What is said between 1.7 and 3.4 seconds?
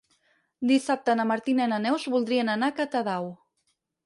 na Neus voldrien anar a Catadau.